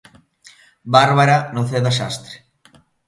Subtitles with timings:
[0.95, 2.33] Bárbara Noceda Xastre.